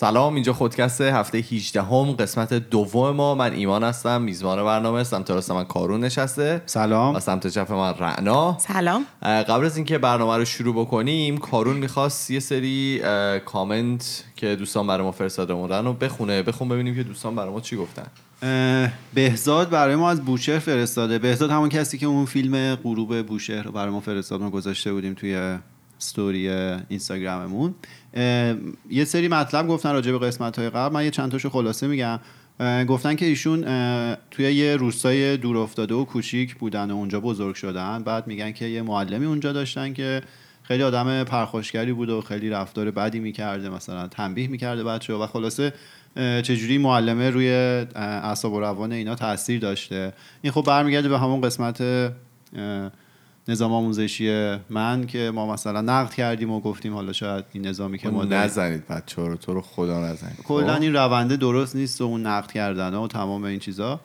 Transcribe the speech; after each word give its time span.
سلام 0.00 0.34
اینجا 0.34 0.52
خودکست 0.52 1.00
هفته 1.00 1.38
18 1.38 1.82
هم 1.82 2.12
قسمت 2.12 2.54
دوم 2.54 3.10
ما. 3.10 3.34
من 3.34 3.52
ایمان 3.52 3.84
هستم 3.84 4.22
میزبان 4.22 4.64
برنامه 4.64 5.04
سمت 5.04 5.30
راست 5.30 5.50
من 5.50 5.64
کارون 5.64 6.00
نشسته. 6.00 6.62
سلام. 6.66 7.14
و 7.14 7.20
سمت 7.20 7.46
چپ 7.46 7.72
من 7.72 7.94
رعنا. 7.98 8.56
سلام. 8.58 9.04
قبل 9.22 9.64
از 9.64 9.76
اینکه 9.76 9.98
برنامه 9.98 10.36
رو 10.36 10.44
شروع 10.44 10.74
بکنیم 10.74 11.38
کارون 11.38 11.76
می‌خواست 11.76 12.30
یه 12.30 12.40
سری 12.40 13.00
کامنت 13.44 14.24
که 14.36 14.56
دوستان 14.56 14.86
برای 14.86 15.04
ما 15.04 15.12
فرستاده 15.12 15.54
بودن 15.54 15.84
رو 15.84 15.92
بخونه. 15.92 16.42
بخون 16.42 16.68
ببینیم 16.68 16.94
که 16.94 17.02
دوستان 17.02 17.34
برای 17.34 17.50
ما 17.50 17.60
چی 17.60 17.76
گفتن. 17.76 18.06
بهزاد 19.14 19.70
برای 19.70 19.96
ما 19.96 20.10
از 20.10 20.24
بوشهر 20.24 20.58
فرستاده. 20.58 21.18
بهزاد 21.18 21.50
همون 21.50 21.68
کسی 21.68 21.98
که 21.98 22.06
اون 22.06 22.24
فیلم 22.24 22.74
غروب 22.74 23.22
بوشهر 23.22 23.62
رو 23.62 23.72
برای 23.72 23.90
ما 23.90 24.00
فرستاد. 24.00 24.40
ما 24.40 24.50
گذاشته 24.50 24.92
بودیم 24.92 25.14
توی 25.14 25.58
ستوری 26.00 26.48
اینستاگراممون 26.88 27.74
یه 28.90 29.04
سری 29.04 29.28
مطلب 29.28 29.68
گفتن 29.68 29.92
راجع 29.92 30.12
به 30.12 30.18
قسمت 30.18 30.58
های 30.58 30.70
قبل. 30.70 30.94
من 30.94 31.04
یه 31.04 31.10
چند 31.10 31.30
تاشو 31.30 31.50
خلاصه 31.50 31.86
میگم. 31.86 32.20
گفتن 32.88 33.14
که 33.14 33.26
ایشون 33.26 33.64
توی 34.30 34.52
یه 34.52 34.76
روستای 34.76 35.36
دور 35.36 35.58
افتاده 35.58 35.94
و 35.94 36.04
کوچیک 36.04 36.54
بودن 36.54 36.90
و 36.90 36.94
اونجا 36.94 37.20
بزرگ 37.20 37.54
شدن. 37.54 38.02
بعد 38.02 38.26
میگن 38.26 38.52
که 38.52 38.64
یه 38.64 38.82
معلمی 38.82 39.26
اونجا 39.26 39.52
داشتن 39.52 39.92
که 39.92 40.22
خیلی 40.62 40.82
آدم 40.82 41.24
پرخاشگری 41.24 41.92
بود 41.92 42.10
و 42.10 42.20
خیلی 42.20 42.50
رفتار 42.50 42.90
بدی 42.90 43.20
می‌کرده 43.20 43.68
مثلا 43.68 44.08
تنبیه 44.08 44.48
می‌کرده 44.48 44.84
بچه 44.84 45.14
و 45.14 45.26
خلاصه 45.26 45.72
چجوری 46.16 46.78
معلمه 46.78 47.30
روی 47.30 47.48
اعصاب 47.94 48.52
و 48.52 48.60
روان 48.60 48.92
اینا 48.92 49.14
تاثیر 49.14 49.60
داشته. 49.60 50.12
این 50.42 50.52
خب 50.52 50.62
برمیگرده 50.62 51.08
به 51.08 51.18
همون 51.18 51.40
قسمت 51.40 51.82
نظام 53.50 53.72
آموزشی 53.72 54.56
من 54.70 55.06
که 55.06 55.30
ما 55.34 55.52
مثلا 55.52 55.80
نقد 55.80 56.14
کردیم 56.14 56.50
و 56.50 56.60
گفتیم 56.60 56.94
حالا 56.94 57.12
شاید 57.12 57.44
این 57.52 57.66
نظامی 57.66 57.98
که 57.98 58.10
ما 58.10 58.24
نزنید 58.24 58.88
بچه 58.88 59.22
رو 59.22 59.36
تو 59.36 59.54
رو 59.54 59.60
خدا 59.60 60.00
نزنید. 60.00 60.42
کلا 60.44 60.74
خب؟ 60.74 60.82
این 60.82 60.96
رونده 60.96 61.36
درست 61.36 61.76
نیست 61.76 62.00
و 62.00 62.04
اون 62.04 62.26
نقد 62.26 62.52
کردن 62.52 62.94
و 62.94 63.06
تمام 63.06 63.44
این 63.44 63.58
چیزا. 63.58 64.00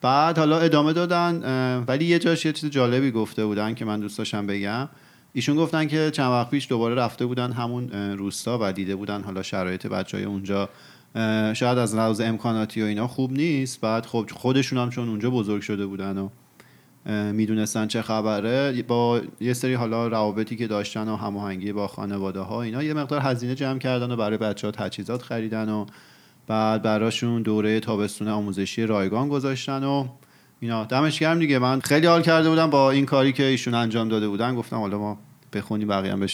بعد 0.00 0.38
حالا 0.38 0.58
ادامه 0.58 0.92
دادن 0.92 1.84
ولی 1.88 2.04
یه 2.04 2.18
جاش 2.18 2.46
یه 2.46 2.52
چیز 2.52 2.70
جالبی 2.70 3.10
گفته 3.10 3.46
بودن 3.46 3.74
که 3.74 3.84
من 3.84 4.00
دوست 4.00 4.18
داشتم 4.18 4.46
بگم. 4.46 4.88
ایشون 5.32 5.56
گفتن 5.56 5.86
که 5.86 6.10
چند 6.10 6.30
وقت 6.30 6.50
پیش 6.50 6.68
دوباره 6.68 6.94
رفته 6.94 7.26
بودن 7.26 7.52
همون 7.52 7.90
روستا 7.92 8.58
و 8.62 8.72
دیده 8.72 8.96
بودن 8.96 9.22
حالا 9.22 9.42
شرایط 9.42 9.86
بچه 9.86 10.16
های 10.16 10.26
اونجا 10.26 10.68
شاید 11.54 11.78
از 11.78 11.94
لحاظ 11.94 12.20
امکاناتی 12.20 12.82
و 12.82 12.84
اینا 12.84 13.08
خوب 13.08 13.32
نیست. 13.32 13.80
بعد 13.80 14.06
خب 14.06 14.30
خودشون 14.34 14.78
هم 14.78 14.90
چون 14.90 15.08
اونجا 15.08 15.30
بزرگ 15.30 15.62
شده 15.62 15.86
بودن 15.86 16.18
و 16.18 16.28
می‌دونستن 17.32 17.86
چه 17.86 18.02
خبره. 18.02 18.82
با 18.82 19.20
یه 19.40 19.52
سری 19.52 19.74
حالا 19.74 20.08
روابطی 20.08 20.56
که 20.56 20.66
داشتن 20.66 21.08
و 21.08 21.16
هماهنگی 21.16 21.72
با 21.72 21.88
خانواده 21.88 22.40
ها 22.40 22.62
اینا 22.62 22.82
یه 22.82 22.94
مقدار 22.94 23.20
هزینه 23.20 23.54
جمع 23.54 23.78
کردن 23.78 24.10
و 24.10 24.16
برای 24.16 24.38
بچه 24.38 24.66
ها 24.66 24.70
تجهیزات 24.70 25.22
خریدن 25.22 25.68
و 25.68 25.86
بعد 26.46 26.82
براشون 26.82 27.42
دوره 27.42 27.80
تابستون 27.80 28.28
آموزشی 28.28 28.86
رایگان 28.86 29.28
گذاشتن 29.28 29.84
و 29.84 30.06
اینا. 30.60 30.84
دمش 30.84 31.18
گرم 31.18 31.38
دیگه. 31.38 31.58
من 31.58 31.80
خیلی 31.80 32.06
حال 32.06 32.22
کرده 32.22 32.48
بودم 32.48 32.70
با 32.70 32.90
این 32.90 33.06
کاری 33.06 33.32
که 33.32 33.42
ایشون 33.42 33.74
انجام 33.74 34.08
داده 34.08 34.28
بودن. 34.28 34.54
گفتم 34.54 34.76
حالا 34.76 34.98
ما 34.98 35.18
بخونی 35.52 35.84
بقیه 35.84 36.12
هم 36.12 36.26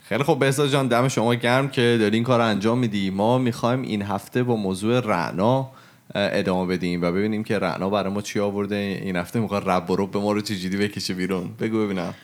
خیلی 0.00 0.22
خوب. 0.22 0.38
بهزاد 0.38 0.68
جان 0.68 0.88
دم 0.88 1.08
شما 1.08 1.34
گرم 1.34 1.68
که 1.68 1.96
داری 2.00 2.14
این 2.14 2.24
کار 2.24 2.40
انجام 2.40 2.78
میدی. 2.78 3.10
ما 3.10 3.38
می‌خوایم 3.38 3.82
این 3.82 4.02
هفته 4.02 4.42
با 4.42 4.56
موضوع 4.56 5.00
رعنا 5.00 5.70
ادامه 6.14 6.76
بدیم 6.76 7.02
و 7.02 7.12
ببینیم 7.12 7.44
که 7.44 7.58
رعنا 7.58 7.90
برای 7.90 8.12
ما 8.12 8.22
چی 8.22 8.40
آورده. 8.40 9.00
این 9.04 9.16
هفته 9.16 9.40
می‌خواد 9.40 9.70
رب 9.70 9.90
و 9.90 10.06
به 10.06 10.18
ما 10.18 10.32
رو 10.32 10.40
چجوری 10.40 10.76
بکشه 10.76 11.14
بیرون. 11.14 11.54
بگو 11.60 11.84
ببینم. 11.84 12.14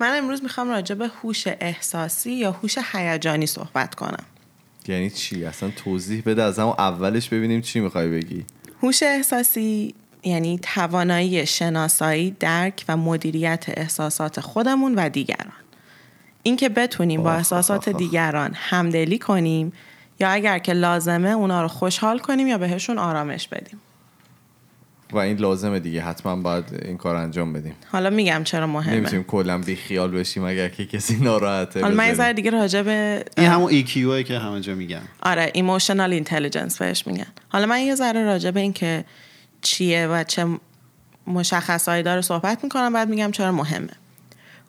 من 0.00 0.16
امروز 0.18 0.42
می‌خوام 0.42 0.68
راجع 0.68 0.94
به 0.94 1.08
هوش 1.08 1.44
احساسی 1.46 2.32
یا 2.32 2.52
هوش 2.52 2.78
هیجانی 2.92 3.46
صحبت 3.46 3.94
کنم. 3.94 4.24
یعنی 4.88 5.10
چی؟ 5.10 5.44
اصلا 5.44 5.70
توضیح 5.76 6.22
بده 6.26 6.42
از 6.42 6.58
همون 6.58 6.74
اولش 6.78 7.28
ببینیم 7.28 7.60
چی 7.60 7.80
می‌خوای 7.80 8.08
بگی. 8.08 8.44
هوش 8.82 9.02
احساسی 9.02 9.94
یعنی 10.22 10.58
توانایی 10.62 11.46
شناسایی 11.46 12.36
درک 12.40 12.84
و 12.88 12.96
مدیریت 12.96 13.64
احساسات 13.68 14.40
خودمون 14.40 14.94
و 14.94 15.08
دیگران. 15.08 15.52
اینکه 16.42 16.68
بتونیم 16.68 17.22
با 17.22 17.32
احساسات 17.32 17.88
دیگران 17.88 18.50
همدلی 18.54 19.18
کنیم 19.18 19.72
یا 20.20 20.28
اگر 20.28 20.58
که 20.58 20.72
لازمه 20.72 21.28
اونا 21.28 21.62
رو 21.62 21.68
خوشحال 21.68 22.18
کنیم 22.18 22.46
یا 22.46 22.58
بهشون 22.58 22.98
آرامش 22.98 23.48
بدیم. 23.48 23.80
و 25.12 25.18
این 25.18 25.36
لازمه 25.36 25.80
دیگه 25.80 26.02
حتما 26.02 26.36
باید 26.36 26.64
این 26.84 26.96
کار 26.96 27.16
انجام 27.16 27.52
بدیم. 27.52 27.74
حالا 27.92 28.10
میگم 28.10 28.44
چرا 28.44 28.66
مهمه. 28.66 28.96
نمی‌تونیم 28.96 29.24
کلا 29.24 29.58
بی 29.58 29.76
خیال 29.76 30.10
بشیم 30.10 30.44
اگر 30.44 30.68
که 30.68 30.86
کسی 30.86 31.16
ناراحته 31.16 31.80
حالا 31.80 31.94
من 31.94 32.16
یه 32.18 32.32
دیگه 32.32 32.50
راجع 32.50 32.82
به 32.82 33.24
این 33.36 33.46
همون 33.46 33.82
EQ 33.82 34.24
که 34.24 34.38
همه 34.38 34.60
جا 34.60 34.74
میگن. 34.74 35.02
آره 35.22 35.50
emotional 35.54 36.12
intelligence 36.12 36.78
بهش 36.78 37.06
میگن. 37.06 37.26
حالا 37.48 37.66
من 37.66 37.80
یه 37.80 37.94
ذره 37.94 38.24
راجع 38.24 38.50
به 38.50 38.60
این 38.60 38.72
که 38.72 39.04
چیه 39.62 40.06
و 40.06 40.24
چه 40.24 40.46
مشخصایی 41.26 42.02
داره 42.02 42.20
صحبت 42.20 42.64
می‌کنم 42.64 42.92
بعد 42.92 43.08
میگم 43.08 43.30
چرا 43.30 43.52
مهمه. 43.52 43.92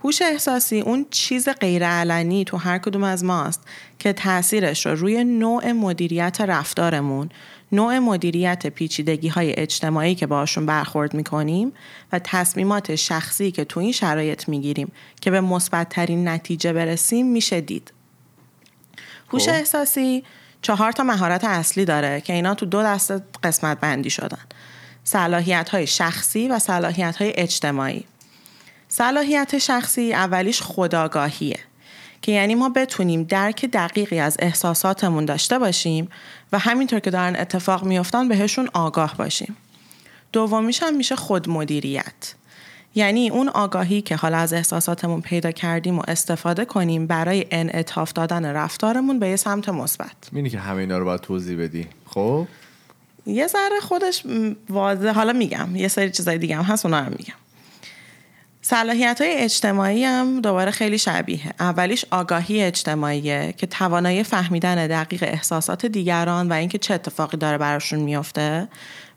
هوش 0.06 0.22
احساسی 0.22 0.80
اون 0.80 1.06
چیز 1.12 1.50
غیرعلنی 1.50 2.44
تو 2.46 2.58
هر 2.58 2.78
کدوم 2.78 3.04
از 3.04 3.24
ماست 3.24 3.62
که 4.00 4.14
تاثیرش 4.14 4.86
رو 4.86 4.96
روی 4.96 5.24
نوع 5.24 5.72
مدیریت 5.72 6.42
رفتارمون 6.42 7.30
نوع 7.72 8.00
مدیریت 8.00 8.68
پیچیدگی 8.68 9.28
های 9.28 9.60
اجتماعی 9.60 10.16
که 10.16 10.28
باشون 10.28 10.66
برخورد 10.66 11.14
می‌کنیم 11.14 11.74
و 12.12 12.20
تصمیمات 12.24 12.96
شخصی 12.96 13.52
که 13.52 13.66
تو 13.66 13.80
این 13.80 13.92
شرایط 13.92 14.50
می‌گیریم 14.50 14.92
که 15.22 15.32
به 15.32 15.42
مثبتترین 15.42 16.28
نتیجه 16.28 16.74
برسیم 16.74 17.32
میشه 17.32 17.62
دید. 17.62 17.94
هوش 19.34 19.46
خب. 19.46 19.54
احساسی 19.54 20.24
چهار 20.62 20.92
تا 20.92 21.04
مهارت 21.04 21.44
اصلی 21.44 21.86
داره 21.86 22.22
که 22.22 22.34
اینا 22.34 22.56
تو 22.56 22.66
دو 22.66 22.84
دسته 22.84 23.22
قسمت 23.44 23.80
بندی 23.80 24.10
شدن. 24.10 24.46
صلاحیت 25.04 25.70
های 25.70 25.88
شخصی 25.88 26.48
و 26.48 26.60
صلاحیت 26.60 27.16
های 27.16 27.34
اجتماعی. 27.36 28.06
صلاحیت 28.98 29.58
شخصی 29.58 30.14
اولیش 30.14 30.62
خداگاهیه 30.62 31.60
که 32.22 32.32
یعنی 32.32 32.56
ما 32.56 32.70
بتونیم 32.70 33.24
درک 33.24 33.66
دقیقی 33.66 34.20
از 34.20 34.38
احساساتمون 34.40 35.26
داشته 35.26 35.60
باشیم 35.60 36.10
و 36.52 36.60
همینطور 36.60 37.00
که 37.00 37.10
دارن 37.10 37.36
اتفاق 37.36 37.84
میفتن 37.84 38.28
بهشون 38.28 38.70
آگاه 38.74 39.18
باشیم. 39.18 39.58
دومیش 40.32 40.84
هم 40.84 40.96
میشه 40.96 41.16
خودمدیریت. 41.16 42.36
یعنی 42.96 43.30
اون 43.30 43.50
آگاهی 43.50 44.02
که 44.02 44.16
حالا 44.16 44.38
از 44.38 44.54
احساساتمون 44.54 45.22
پیدا 45.22 45.52
کردیم 45.52 46.00
و 46.00 46.02
استفاده 46.08 46.66
کنیم 46.66 47.08
برای 47.08 47.46
انعطاف 47.52 48.14
دادن 48.14 48.46
رفتارمون 48.46 49.20
به 49.20 49.30
یه 49.30 49.36
سمت 49.36 49.70
مثبت. 49.70 50.16
مینی 50.32 50.50
که 50.50 50.60
همه 50.60 50.80
اینا 50.80 50.98
رو 50.98 51.06
باید 51.06 51.22
توضیح 51.22 51.62
بدی. 51.62 51.88
خب؟ 52.06 52.48
یه 53.26 53.48
ذره 53.48 53.80
خودش 53.82 54.24
واضح 54.70 55.12
حالا 55.12 55.34
میگم 55.34 55.76
یه 55.76 55.88
سری 55.88 56.12
چیزای 56.12 56.38
دیگه 56.38 56.56
هم 56.56 56.64
هست 56.64 56.86
اونا 56.86 57.00
رو 57.00 57.10
میگم. 57.10 57.45
صلاحیت 58.68 59.22
های 59.22 59.34
اجتماعی 59.36 60.04
هم 60.04 60.42
دوباره 60.42 60.72
خیلی 60.72 60.98
شبیه. 60.98 61.40
اولیش 61.60 62.06
آگاهی 62.12 62.64
اجتماعیه 62.64 63.54
که 63.58 63.68
توانایی 63.68 64.24
فهمیدن 64.24 64.88
دقیق 64.88 65.24
احساسات 65.24 65.86
دیگران 65.86 66.50
و 66.50 66.54
اینکه 66.54 66.78
چه 66.78 66.94
اتفاقی 66.94 67.38
داره 67.38 67.58
براشون 67.58 68.00
میافته. 68.00 68.68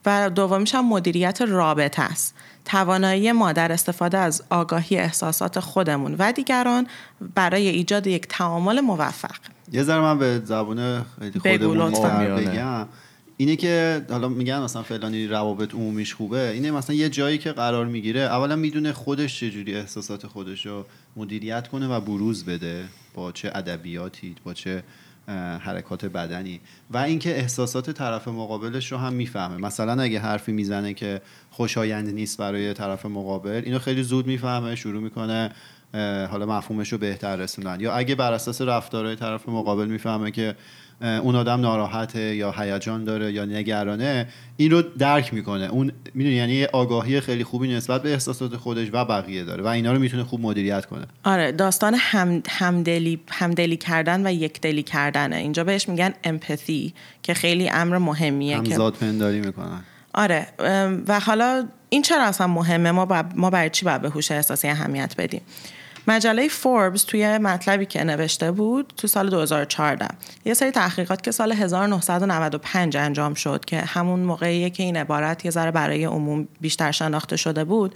و 0.06 0.30
دومیش 0.30 0.74
هم 0.74 0.88
مدیریت 0.88 1.42
رابطه 1.42 2.02
است. 2.02 2.34
توانایی 2.64 3.32
ما 3.32 3.52
در 3.52 3.72
استفاده 3.72 4.18
از 4.18 4.42
آگاهی 4.50 4.98
احساسات 4.98 5.60
خودمون 5.60 6.16
و 6.18 6.32
دیگران 6.32 6.86
برای 7.34 7.68
ایجاد 7.68 8.06
یک 8.06 8.26
تعامل 8.28 8.80
موفق. 8.80 9.36
یه 9.72 9.82
ذره 9.82 10.00
من 10.00 10.18
به 10.18 10.42
زبون 10.44 11.04
خودمون 11.42 11.90
بگم. 12.36 12.86
اینه 13.40 13.56
که 13.56 14.04
حالا 14.10 14.28
میگن 14.28 14.62
مثلا 14.62 14.82
فلانی 14.82 15.26
روابط 15.26 15.74
عمومیش 15.74 16.14
خوبه 16.14 16.50
اینه 16.50 16.70
مثلا 16.70 16.96
یه 16.96 17.08
جایی 17.08 17.38
که 17.38 17.52
قرار 17.52 17.86
می‌گیره 17.86 18.20
اولا 18.20 18.56
می‌دونه 18.56 18.92
خودش 18.92 19.40
چجوری 19.40 19.74
احساسات 19.74 20.26
خودش 20.26 20.66
رو 20.66 20.86
مدیریت 21.16 21.68
کنه 21.68 21.88
و 21.88 22.00
بروز 22.00 22.44
بده 22.44 22.84
با 23.14 23.32
چه 23.32 23.50
ادبیاتی 23.54 24.34
با 24.44 24.54
چه 24.54 24.82
حرکات 25.60 26.04
بدنی. 26.04 26.60
و 26.90 26.96
اینکه 26.96 27.38
احساسات 27.38 27.90
طرف 27.90 28.28
مقابلش 28.28 28.92
رو 28.92 28.98
هم 28.98 29.12
می‌فهمه. 29.12 29.56
مثلا 29.56 30.02
اگه 30.02 30.18
حرفی 30.18 30.52
می‌زنه 30.52 30.94
که 30.94 31.20
خوشایند 31.50 32.14
نیست 32.14 32.38
برای 32.38 32.74
طرف 32.74 33.06
مقابل 33.06 33.62
اینو 33.64 33.78
خیلی 33.78 34.02
زود 34.02 34.26
می‌فهمه 34.26 34.74
شروع 34.74 35.02
می‌کنه 35.02 35.50
حالا 36.30 36.46
مفهومش 36.46 36.92
رو 36.92 36.98
بهتر 36.98 37.36
رسوندن. 37.36 37.80
یا 37.80 37.92
اگه 37.92 38.14
بر 38.14 38.32
اساس 38.32 38.62
رفتارهای 38.62 39.16
طرف 39.16 39.48
مقابل 39.48 39.86
می‌فهمه 39.86 40.30
که 40.30 40.54
اون 41.00 41.36
آدم 41.36 41.60
ناراحته 41.60 42.34
یا 42.34 42.50
هیجان 42.50 43.04
داره 43.04 43.32
یا 43.32 43.44
نگرانه 43.44 44.28
این 44.56 44.70
رو 44.70 44.82
درک 44.82 45.34
می‌کنه. 45.34 45.64
اون 45.64 45.92
می‌دونی 46.14 46.36
یعنی 46.36 46.64
آگاهی 46.64 47.20
خیلی 47.20 47.44
خوبی 47.44 47.74
نسبت 47.74 48.02
به 48.02 48.12
احساسات 48.12 48.56
خودش 48.56 48.88
و 48.92 49.04
بقیه 49.04 49.44
داره 49.44 49.62
و 49.62 49.66
اینا 49.66 49.92
رو 49.92 49.98
می‌تونه 49.98 50.24
خوب 50.24 50.40
مدیریت 50.40 50.86
کنه. 50.86 51.06
آره 51.24 51.52
داستان 51.52 51.94
هم 51.98 52.42
همدلی 52.48 53.20
همدلی 53.30 53.76
کردن 53.76 54.26
و 54.26 54.32
یکدلی 54.32 54.82
کردنه. 54.82 55.36
اینجا 55.36 55.64
بهش 55.64 55.88
میگن 55.88 56.14
امپاتی 56.24 56.94
که 57.22 57.34
خیلی 57.34 57.68
امر 57.68 57.98
مهمیه 57.98 58.56
همزاد 58.56 58.94
پنداری 58.94 59.40
می‌کنن. 59.40 59.80
آره 60.14 60.46
و 61.08 61.20
حالا 61.20 61.68
این 61.88 62.02
چرا 62.02 62.24
اصلا 62.24 62.46
مهمه؟ 62.46 62.90
ما 62.90 63.24
ما 63.34 63.50
برای 63.50 63.70
چی 63.70 63.84
باید 63.84 64.02
به 64.02 64.08
هوش 64.08 64.30
احساسی 64.30 64.68
اهمیت 64.68 65.14
بدیم؟ 65.18 65.40
مجله 66.08 66.48
فوربس 66.48 67.04
توی 67.04 67.38
مطلبی 67.38 67.86
که 67.86 68.04
نوشته 68.04 68.52
بود 68.52 68.92
تو 68.96 69.06
سال 69.06 69.30
2014 69.30 70.08
یه 70.44 70.54
سری 70.54 70.70
تحقیقات 70.70 71.22
که 71.22 71.30
سال 71.30 71.52
1995 71.52 72.96
انجام 72.96 73.34
شد 73.34 73.64
که 73.64 73.80
همون 73.80 74.20
موقعیه 74.20 74.70
که 74.70 74.82
این 74.82 74.96
عبارت 74.96 75.44
یه 75.44 75.50
ذره 75.50 75.70
برای 75.70 76.04
عموم 76.04 76.48
بیشتر 76.60 76.92
شناخته 76.92 77.36
شده 77.36 77.64
بود 77.64 77.94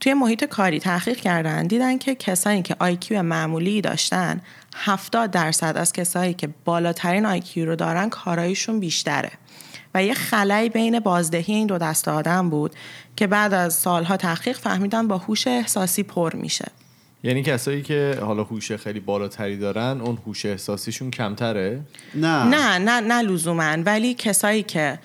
توی 0.00 0.14
محیط 0.14 0.44
کاری 0.44 0.80
تحقیق 0.80 1.16
کردن 1.16 1.66
دیدن 1.66 1.98
که 1.98 2.14
کسانی 2.14 2.62
که 2.62 2.76
آیکیو 2.78 3.22
معمولی 3.22 3.80
داشتن 3.80 4.40
70 4.74 5.30
درصد 5.30 5.76
از 5.76 5.92
کسایی 5.92 6.34
که 6.34 6.48
بالاترین 6.64 7.26
آیکیو 7.26 7.66
رو 7.66 7.76
دارن 7.76 8.08
کارایشون 8.08 8.80
بیشتره. 8.80 9.30
و 9.94 10.04
یه 10.04 10.14
خلایی 10.14 10.68
بین 10.68 11.00
بازدهی 11.00 11.54
این 11.54 11.66
دو 11.66 11.78
دسته 11.78 12.10
آدم 12.10 12.50
بود 12.50 12.74
که 13.16 13.26
بعد 13.26 13.54
از 13.54 13.74
سالها 13.74 14.16
تحقیق 14.16 14.58
فهمیدن 14.58 15.08
با 15.08 15.18
هوش 15.18 15.46
احساسی 15.46 16.02
پر 16.02 16.36
میشه. 16.36 16.81
یعنی 17.24 17.42
کسایی 17.42 17.82
که 17.82 18.18
حالا 18.20 18.42
هوش 18.44 18.72
خیلی 18.72 19.00
بالاتری 19.00 19.56
دارن 19.56 20.00
اون 20.00 20.18
هوش 20.26 20.46
احساسیشون 20.46 21.10
کمتره؟ 21.10 21.80
نه. 22.14 22.44
نه 22.44 22.78
نه 22.78 23.00
نه 23.00 23.22
لزوما. 23.22 23.76
ولی 23.86 24.14
کسایی 24.14 24.62
که 24.62 24.98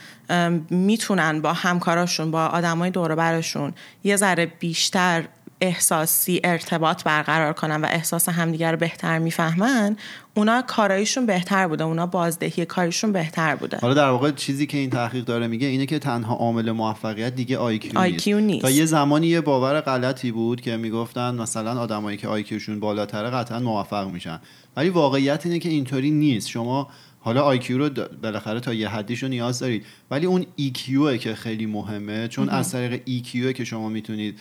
می‌تونن 0.70 1.42
با 1.42 1.54
همکاراشون 1.54 2.32
با 2.32 2.46
آدمای 2.46 2.90
دور 2.90 3.16
برشون 3.16 3.74
یه 4.04 4.16
ذره 4.16 4.46
بیشتر 4.46 5.24
احساسی 5.62 6.42
ارتباط 6.44 7.04
برقرار 7.04 7.54
کنن 7.54 7.82
و 7.82 7.86
احساس 7.86 8.30
همدیگر 8.30 8.72
رو 8.72 8.78
بهتر 8.78 9.20
می‌فهمن 9.20 9.98
اونا 10.34 10.62
کارایشون 10.62 11.26
بهتر 11.26 11.68
بوده 11.68 11.84
اونا 11.84 12.06
بازدهی 12.06 12.66
کارشون 12.66 13.12
بهتر 13.12 13.56
بوده. 13.56 13.78
حالا 13.82 13.94
در 13.94 14.10
واقع 14.10 14.32
چیزی 14.32 14.68
که 14.68 14.78
این 14.78 14.90
تحقیق 14.90 15.26
داره 15.26 15.48
میگه 15.48 15.68
اینه 15.68 15.86
که 15.86 16.00
تنها 16.00 16.36
عامل 16.36 16.72
موفقیت 16.72 17.36
دیگه 17.36 17.58
آیکیو 17.58 18.02
نیست. 18.02 18.28
نیست. 18.28 18.62
تا 18.62 18.70
یه 18.70 18.86
زمانی 18.86 19.28
یه 19.28 19.42
باور 19.42 19.82
غلطی 19.82 20.32
بود 20.32 20.62
که 20.62 20.78
می‌گفتن 20.78 21.36
مثلا 21.36 21.80
آدمایی 21.80 22.18
که 22.18 22.28
آیکیوشون 22.28 22.80
بالاتره 22.80 23.30
قطعا 23.30 23.60
موفق 23.60 24.08
میشن. 24.08 24.40
ولی 24.76 24.90
واقعیت 24.90 25.46
اینه 25.46 25.60
که 25.60 25.70
اینطوری 25.70 26.12
نیست. 26.12 26.50
شما 26.50 26.88
حالا 27.20 27.42
آیکیو 27.42 27.78
رو 27.78 27.90
بالاخره 28.24 28.60
تا 28.60 28.74
یه 28.74 28.90
حدیش 28.90 29.24
رو 29.24 29.30
نیاز 29.30 29.60
دارید. 29.60 29.86
ولی 30.12 30.26
اون 30.26 30.46
ایکیوه 30.56 31.18
که 31.18 31.36
خیلی 31.36 31.66
مهمه 31.66 32.28
چون 32.28 32.50
از 32.50 32.72
طریق 32.72 33.02
ایکیوه 33.06 33.54
که 33.54 33.64
شما 33.64 33.90
می‌تونید 33.90 34.40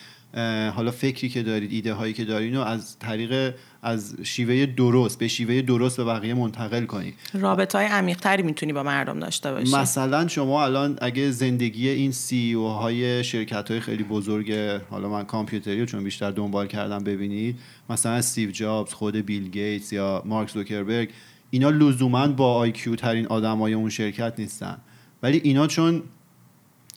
حالا 0.74 0.90
فکری 0.90 1.28
که 1.28 1.42
دارید 1.42 1.72
ایده 1.72 1.94
هایی 1.94 2.12
که 2.12 2.24
دارید 2.24 2.54
رو 2.54 2.60
از 2.60 2.98
طریق 2.98 3.54
از 3.82 4.16
شیوه 4.22 4.66
درست 4.66 5.18
به 5.18 5.28
شیوه 5.28 5.62
درست 5.62 5.96
به 5.96 6.04
بقیه 6.04 6.34
منتقل 6.34 6.84
کنید. 6.84 7.14
رابط 7.34 7.74
های 7.74 7.86
عمیق 7.86 8.20
تری 8.20 8.42
می‌تونی 8.42 8.72
با 8.72 8.82
مردم 8.82 9.20
داشته 9.20 9.52
باشی. 9.52 9.76
مثلا 9.76 10.28
شما 10.28 10.64
الان 10.64 10.98
اگه 11.00 11.30
زندگی 11.30 11.88
این 11.88 12.12
سی 12.12 12.52
او 12.52 12.68
های 12.68 13.24
شرکت 13.24 13.70
های 13.70 13.80
خیلی 13.80 14.04
بزرگ 14.04 14.52
حالا 14.90 15.08
من 15.08 15.24
کامپیوتری 15.24 15.80
رو 15.80 15.86
چون 15.86 16.04
بیشتر 16.04 16.30
دنبال 16.30 16.66
کردم 16.66 17.04
ببینید 17.04 17.58
مثلا 17.90 18.12
استیو 18.12 18.50
جابز 18.50 18.92
خود 18.92 19.16
بیل 19.16 19.48
گیتس 19.48 19.92
یا 19.92 20.22
مارک 20.26 20.50
زوکربرگ 20.50 21.08
اینا 21.50 21.70
لزوما 21.70 22.28
با 22.28 22.54
IQ 22.54 22.96
ترین 22.96 23.26
آدمای 23.26 23.74
اون 23.74 23.90
شرکت 23.90 24.34
نیستن. 24.38 24.78
ولی 25.22 25.40
اینا 25.44 25.66
چون 25.66 26.02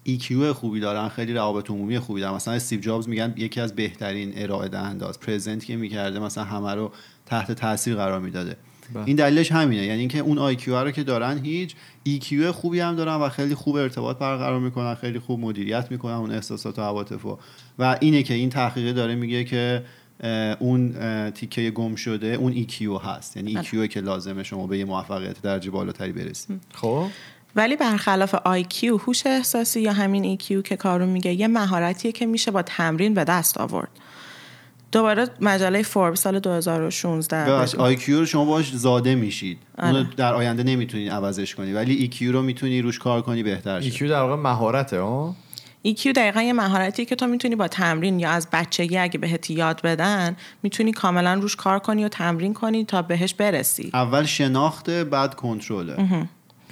EQ 0.08 0.34
خوبی 0.34 0.80
دارن 0.80 1.10
خیلی 1.10 1.34
روابط 1.34 1.70
عمومی 1.70 2.00
خوبی 2.00 2.22
دارن. 2.22 2.36
مثلا 2.36 2.54
استیو 2.54 2.80
جابز 2.80 3.10
میگن 3.10 3.34
یکی 3.38 3.62
از 3.62 3.76
بهترین 3.76 4.34
ارائه 4.36 4.70
دهنده 4.70 5.06
است 5.06 5.20
present 5.20 5.66
که 5.66 5.76
می‌کرده 5.76 6.20
مثلا 6.20 6.44
همه 6.44 6.74
رو 6.74 6.92
تحت 7.26 7.52
تاثیر 7.52 7.96
قرار 7.96 8.20
می‌داده. 8.20 8.58
بله. 8.94 9.04
این 9.06 9.16
دلیلش 9.16 9.52
همینه. 9.52 9.86
یعنی 9.86 10.00
اینکه 10.00 10.20
اون 10.20 10.38
IQ 10.38 10.58
رو 10.68 10.92
که 10.92 11.04
دارن 11.04 11.46
هیچ 11.46 11.76
EQ 12.08 12.34
خوبی 12.34 12.80
هم 12.80 12.96
دارن 12.96 13.16
و 13.16 13.30
خیلی 13.30 13.56
خوب 13.56 13.76
ارتباط 13.76 14.18
برقرار 14.18 14.60
می‌کنن 14.60 14.96
خیلی 14.96 15.20
خوب 15.20 15.40
مدیریت 15.40 15.88
می‌کنن 15.92 16.14
اون 16.14 16.32
احساسات 16.32 16.80
و 16.80 16.82
عواطف 16.82 17.26
و 17.80 17.98
اینه 18.02 18.24
که 18.24 18.34
این 18.34 18.50
تحقیق 18.50 18.96
داره 18.96 19.16
میگه 19.16 19.44
که 19.44 19.84
اون 20.60 20.94
تیکه 21.32 21.72
گم 21.72 21.96
شده 21.96 22.28
اون 22.28 22.54
EQ 22.54 22.82
هست. 23.06 23.38
یعنی 23.38 23.54
بله. 23.54 23.64
EQ 23.64 23.88
که 23.88 24.02
لازمه 24.02 24.44
شما 24.44 24.68
به 24.68 24.78
یه 24.78 24.86
موفقیت 24.86 25.42
درجه 25.42 25.72
بالاتری 25.72 26.12
برسید. 26.12 26.62
خب؟ 26.74 27.06
ولی 27.56 27.76
برخلاف 27.76 28.36
IQ 28.36 28.84
هوش 28.84 29.26
احساسی 29.26 29.82
یا 29.82 29.94
همین 29.94 30.38
EQ 30.38 30.62
که 30.64 30.76
کارون 30.76 31.10
میگه 31.10 31.34
یه 31.34 31.48
مهارتیه 31.48 32.12
که 32.12 32.26
میشه 32.26 32.52
با 32.52 32.62
تمرین 32.62 33.14
به 33.14 33.24
دست 33.24 33.58
آورد. 33.58 33.90
دوباره 34.92 35.28
مجله 35.42 35.84
فورب 35.84 36.16
سال 36.16 36.40
2016 36.40 37.68
IQ 37.96 38.10
رو 38.10 38.26
شما 38.26 38.46
باش 38.46 38.76
زاده 38.76 39.16
میشید. 39.16 39.58
آره. 39.78 39.90
اونو 39.90 40.04
در 40.18 40.34
آینده 40.34 40.64
نمی‌تونی 40.64 41.10
عوضش 41.10 41.56
کنی 41.56 41.74
ولی 41.74 42.10
EQ 42.10 42.22
رو 42.22 42.42
می‌تونی 42.42 42.82
روش 42.82 43.00
کار 43.00 43.22
کنی 43.22 43.44
بهتر 43.44 43.82
شد. 43.82 43.92
EQ 43.92 44.02
در 44.02 44.22
واقع 44.22 44.36
مهارته 44.36 45.00
ها 45.00 45.36
EQ 45.88 46.08
دقیقا 46.16 46.42
یه 46.42 46.54
مهارتی 46.54 47.06
که 47.06 47.16
تو 47.16 47.28
می‌تونی 47.28 47.56
با 47.56 47.68
تمرین 47.68 48.20
یا 48.20 48.30
از 48.30 48.48
بچگی 48.54 48.98
اگه 48.98 49.20
بهت 49.20 49.50
یاد 49.50 49.82
بدن 49.82 50.36
می‌تونی 50.64 50.92
کاملا 50.92 51.34
روش 51.34 51.56
کار 51.56 51.80
کنی 51.80 52.06
و 52.06 52.08
تمرین 52.08 52.54
کنی 52.54 52.86
تا 52.86 53.02
بهش 53.02 53.34
برسی. 53.34 53.90
اول 53.94 54.24
شناخته 54.24 55.04
بعد 55.04 55.36
کنترله. 55.36 56.28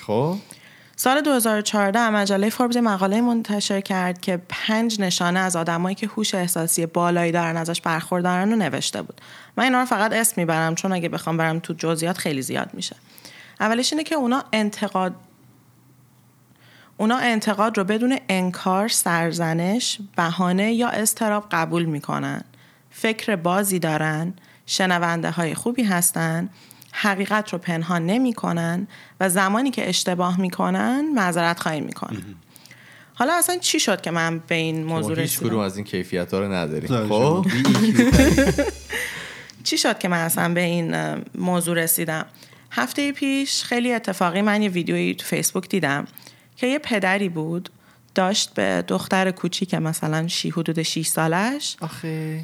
خب؟ 0.07 0.35
سال 0.99 1.21
2014 1.21 2.09
مجله 2.09 2.49
فوربس 2.49 2.77
مقاله 2.77 3.21
منتشر 3.21 3.81
کرد 3.81 4.21
که 4.21 4.41
پنج 4.49 5.01
نشانه 5.01 5.39
از 5.39 5.55
آدمایی 5.55 5.95
که 5.95 6.07
هوش 6.07 6.35
احساسی 6.35 6.85
بالایی 6.85 7.31
دارن 7.31 7.57
ازش 7.57 7.81
برخوردارن 7.81 8.49
رو 8.49 8.55
نوشته 8.55 9.01
بود. 9.01 9.21
من 9.57 9.63
اینا 9.63 9.79
رو 9.79 9.85
فقط 9.85 10.13
اسم 10.13 10.33
می‌برم 10.38 10.75
چون 10.75 10.94
اگه 10.94 11.09
بخوام 11.09 11.38
برم 11.38 11.59
تو 11.59 11.73
جزئیات 11.73 12.17
خیلی 12.17 12.41
زیاد 12.41 12.69
میشه. 12.73 12.95
اولش 13.59 13.94
اینه 13.94 14.03
که 14.03 14.15
اونا 14.15 14.44
انتقاد 14.53 15.15
اونا 16.97 17.17
انتقاد 17.17 17.77
رو 17.77 17.83
بدون 17.83 18.19
انکار، 18.29 18.88
سرزنش، 18.88 19.99
بهانه 20.15 20.73
یا 20.73 20.88
استراب 20.89 21.45
قبول 21.51 21.85
می‌کنن. 21.85 22.41
فکر 22.91 23.35
بازی 23.35 23.79
دارن، 23.79 24.33
شنونده 24.65 25.31
های 25.31 25.55
خوبی 25.55 25.83
هستن، 25.83 26.49
حقیقت 26.99 27.53
رو 27.53 27.59
پنهان 27.59 28.05
نمی‌کنن 28.05 28.88
و 29.19 29.29
زمانی 29.29 29.71
که 29.71 29.89
اشتباه 29.89 30.41
می‌کنن 30.41 31.05
معذرت 31.15 31.59
خواهی 31.59 31.81
می‌کنن 31.81 32.21
حالا 33.13 33.33
اصلا 33.33 33.57
چی 33.57 33.79
شد 33.79 34.01
که 34.01 34.11
من 34.11 34.41
به 34.47 34.55
این 34.55 34.83
موضوع 34.83 35.15
رسیدم؟ 35.15 35.49
هیچ 35.49 35.59
از 35.59 35.75
این 35.75 35.85
کیفیت 35.85 36.33
ها 36.33 36.39
رو 36.39 36.51
نداریم. 36.53 37.07
خب؟ 37.07 37.45
چی 39.63 39.77
شد 39.77 39.99
که 39.99 40.07
من 40.07 40.17
اصلا 40.17 40.53
به 40.53 40.61
این 40.61 40.95
موضوع 41.35 41.77
رسیدم؟ 41.77 42.25
هفته 42.71 43.11
پیش 43.11 43.63
خیلی 43.63 43.94
اتفاقی 43.94 44.41
من 44.41 44.61
یه 44.61 44.69
ویدیویی 44.69 45.16
تو 45.16 45.25
فیسبوک 45.25 45.69
دیدم 45.69 46.06
که 46.56 46.68
یه 46.68 46.80
پدری 46.80 47.30
بود 47.30 47.69
داشت 48.16 48.54
به 48.54 48.83
دختر 48.87 49.31
کوچیک 49.31 49.73
مثلا 49.73 50.27
شی 50.27 50.49
حدود 50.49 50.81
6 50.81 51.07
سالش 51.07 51.77
آخه. 51.81 52.44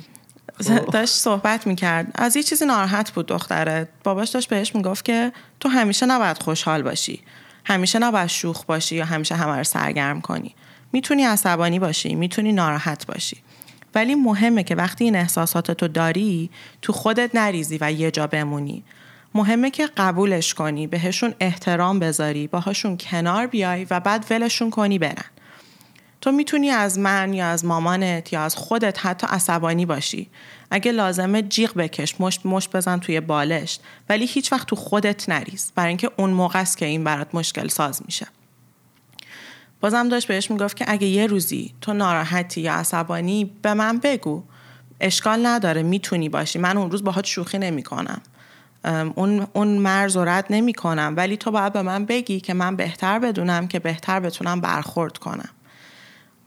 داشت 0.91 1.13
صحبت 1.13 1.67
می‌کرد. 1.67 2.12
از 2.15 2.36
یه 2.36 2.43
چیزی 2.43 2.65
ناراحت 2.65 3.12
بود 3.12 3.25
دختره. 3.25 3.88
باباش 4.03 4.29
داشت 4.29 4.50
بهش 4.50 4.75
می‌گفت 4.75 5.05
که 5.05 5.31
تو 5.60 5.69
همیشه 5.69 6.05
نباید 6.05 6.43
خوشحال 6.43 6.81
باشی. 6.81 7.22
همیشه 7.65 8.00
نباید 8.00 8.29
شوخ 8.29 8.65
باشی 8.65 8.95
یا 8.95 9.05
همیشه 9.05 9.36
همه 9.36 9.57
رو 9.57 9.63
سرگرم 9.63 10.22
کنی. 10.22 10.55
می‌تونی 10.91 11.24
عصبانی 11.24 11.79
باشی 11.79 12.15
می‌تونی 12.15 12.51
ناراحت 12.51 13.05
باشی. 13.05 13.38
ولی 13.95 14.15
مهمه 14.15 14.63
که 14.63 14.75
وقتی 14.75 15.03
این 15.03 15.15
احساسات 15.15 15.72
تو 15.72 15.88
داری 15.88 16.50
تو 16.81 16.93
خودت 16.93 17.36
نریزی 17.36 17.77
و 17.81 17.91
یه 17.91 18.12
جا 18.12 18.27
بمونی. 18.27 18.83
مهمه 19.36 19.72
که 19.72 19.89
قبولش 19.98 20.53
کنی 20.53 20.88
بهشون 20.88 21.33
احترام 21.39 22.00
بذاری 22.00 22.48
باهاشون 22.48 22.98
کنار 22.98 23.48
بیای 23.48 23.88
و 23.89 24.00
بعد 24.00 24.25
ولشون 24.29 24.69
کنی 24.69 25.00
برن. 25.00 25.25
تو 26.24 26.32
می‌تونی 26.32 26.70
از 26.70 27.00
من 27.00 27.34
یا 27.34 27.48
از 27.48 27.65
مامانت 27.65 28.34
یا 28.34 28.42
از 28.42 28.56
خودت 28.56 29.06
حتی 29.06 29.27
عصبانی 29.30 29.86
باشی. 29.86 30.30
اگه 30.72 30.92
لازمه 30.92 31.42
جیغ 31.42 31.74
بکش 31.74 32.15
مشت 32.22 32.46
مشت 32.46 32.72
بزن 32.72 33.00
توی 33.00 33.20
بالشت 33.20 33.82
ولی 34.10 34.25
هیچ 34.25 34.51
وقت 34.51 34.68
تو 34.68 34.75
خودت 34.75 35.30
نریز. 35.30 35.72
برای 35.75 35.88
اینکه 35.88 36.12
اون 36.18 36.30
موقع 36.30 36.60
است 36.60 36.77
که 36.77 36.86
این 36.86 37.03
برات 37.03 37.36
مشکل 37.36 37.68
ساز 37.68 38.01
میشه. 38.06 38.27
بازم 39.82 40.10
داشت 40.10 40.27
بهش 40.27 40.51
می‌گفت 40.51 40.77
که 40.77 40.86
اگه 40.88 41.08
یه 41.08 41.27
روزی 41.27 41.74
تو 41.82 41.94
ناراحتی 41.94 42.62
یا 42.62 42.74
عصبانی 42.74 43.51
به 43.62 43.74
من 43.74 43.98
بگو. 43.98 44.44
اشکال 45.00 45.46
نداره 45.46 45.84
می‌تونی 45.84 46.30
باشی. 46.30 46.60
من 46.60 46.77
اون 46.77 46.92
روز 46.92 47.03
باهات 47.03 47.25
شوخی 47.25 47.58
نمی‌کنم. 47.58 48.22
اون 49.15 49.48
اون 49.53 49.68
مرز 49.68 50.18
رد 50.18 50.46
نمی 50.50 50.74
کنم 50.74 51.13
ولی 51.18 51.38
تو 51.38 51.51
باید 51.51 51.74
به 51.74 51.82
من 51.82 52.06
بگی 52.06 52.39
که 52.39 52.53
من 52.53 52.75
بهتر 52.75 53.20
بدونم 53.20 53.68
که 53.68 53.80
بهتر 53.80 54.20
بتونم 54.20 54.62
برخورد 54.62 55.18
کنم. 55.18 55.50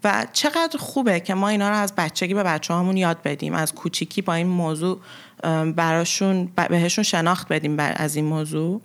و 0.07 0.27
چقدر 0.33 0.79
خوبه 0.79 1.21
که 1.21 1.35
ما 1.35 1.49
اینا 1.49 1.69
رو 1.69 1.77
از 1.77 1.93
بچگی 1.97 2.35
به 2.35 2.43
بچه 2.43 2.75
همون 2.75 2.97
یاد 2.97 3.23
بدیم 3.23 3.55
از 3.55 3.75
کوچیکی 3.75 4.23
با 4.23 4.35
این 4.35 4.47
موضوع 4.47 5.01
براشون 5.77 6.53
بهشون 6.69 7.05
شناخت 7.05 7.49
بدیم 7.49 7.77
از 7.79 8.17
این 8.17 8.25
موضوع. 8.25 8.81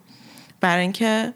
برای 0.61 0.81
اینکه 0.81 1.33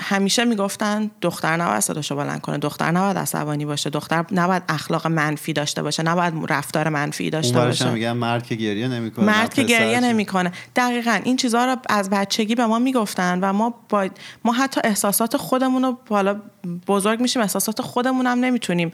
همیشه 0.00 0.44
می‌گفتن 0.44 1.10
دختر 1.20 1.56
نباید 1.56 1.80
صداشو 1.80 2.16
بلند 2.16 2.40
کنه 2.40 2.58
دختر 2.58 2.90
نباید 2.90 3.18
عصبانی 3.18 3.64
باشه 3.64 3.90
دختر 3.90 4.24
نباید 4.32 4.62
اخلاق 4.68 5.06
منفی 5.06 5.52
داشته 5.52 5.82
باشه 5.82 6.02
نباید 6.02 6.34
رفتار 6.48 6.88
منفی 6.88 7.30
داشته 7.30 7.58
باشه. 7.58 7.90
میگن 7.90 8.12
مرد 8.12 8.46
که 8.46 8.54
گریه 8.54 8.88
نمی‌کنه 8.88 9.24
مرد 9.24 9.54
که 9.54 9.62
گریه 9.62 10.00
نمی‌کنه. 10.00 10.52
دقیقا 10.76 11.20
این 11.24 11.36
چیزها 11.36 11.64
رو 11.64 11.76
از 11.88 12.10
بچگی 12.10 12.54
به 12.54 12.66
ما 12.66 12.78
می‌گفتن 12.78 13.38
و 13.42 13.52
ما 13.52 13.74
با... 13.88 14.08
ما 14.44 14.52
حتی 14.52 14.80
احساسات 14.84 15.36
خودمون 15.36 15.82
رو 15.82 15.98
بالا 16.06 16.40
بزرگ 16.86 17.20
میشیم 17.20 17.42
احساسات 17.42 17.82
خودمون 17.82 18.26
هم 18.26 18.38
نمی‌تونیم 18.38 18.92